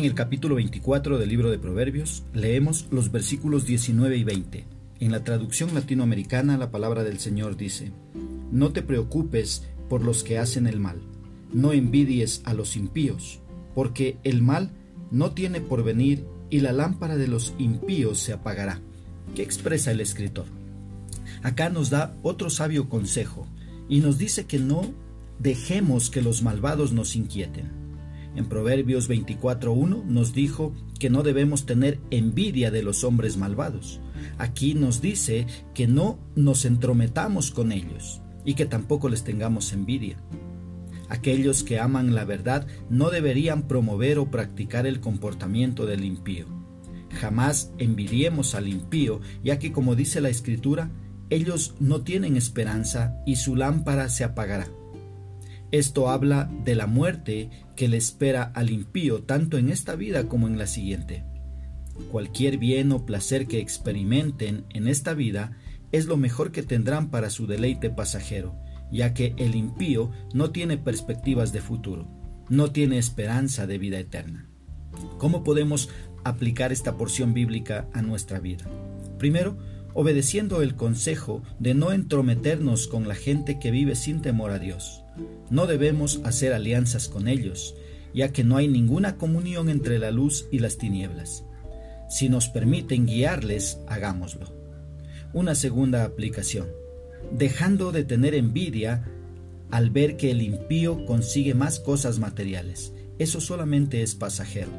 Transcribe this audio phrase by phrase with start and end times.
[0.00, 4.64] En el capítulo 24 del libro de Proverbios leemos los versículos 19 y 20.
[4.98, 7.92] En la traducción latinoamericana la palabra del Señor dice,
[8.50, 11.02] No te preocupes por los que hacen el mal,
[11.52, 13.40] no envidies a los impíos,
[13.74, 14.70] porque el mal
[15.10, 18.80] no tiene porvenir y la lámpara de los impíos se apagará.
[19.34, 20.46] ¿Qué expresa el escritor?
[21.42, 23.46] Acá nos da otro sabio consejo
[23.86, 24.80] y nos dice que no
[25.38, 27.79] dejemos que los malvados nos inquieten.
[28.36, 34.00] En Proverbios 24.1 nos dijo que no debemos tener envidia de los hombres malvados.
[34.38, 40.16] Aquí nos dice que no nos entrometamos con ellos y que tampoco les tengamos envidia.
[41.08, 46.46] Aquellos que aman la verdad no deberían promover o practicar el comportamiento del impío.
[47.10, 50.90] Jamás envidiemos al impío, ya que como dice la Escritura,
[51.28, 54.68] ellos no tienen esperanza y su lámpara se apagará.
[55.72, 60.48] Esto habla de la muerte que le espera al impío tanto en esta vida como
[60.48, 61.24] en la siguiente.
[62.10, 65.56] Cualquier bien o placer que experimenten en esta vida
[65.92, 68.56] es lo mejor que tendrán para su deleite pasajero,
[68.90, 72.08] ya que el impío no tiene perspectivas de futuro,
[72.48, 74.48] no tiene esperanza de vida eterna.
[75.18, 75.88] ¿Cómo podemos
[76.24, 78.66] aplicar esta porción bíblica a nuestra vida?
[79.18, 79.56] Primero,
[79.94, 85.02] obedeciendo el consejo de no entrometernos con la gente que vive sin temor a Dios.
[85.50, 87.74] No debemos hacer alianzas con ellos,
[88.14, 91.44] ya que no hay ninguna comunión entre la luz y las tinieblas.
[92.08, 94.52] Si nos permiten guiarles, hagámoslo.
[95.32, 96.66] Una segunda aplicación.
[97.32, 99.04] Dejando de tener envidia
[99.70, 102.92] al ver que el impío consigue más cosas materiales.
[103.18, 104.70] Eso solamente es pasajero.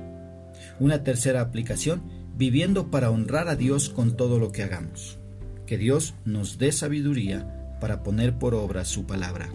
[0.79, 5.19] Una tercera aplicación viviendo para honrar a Dios con todo lo que hagamos.
[5.67, 9.51] Que Dios nos dé sabiduría para poner por obra su palabra.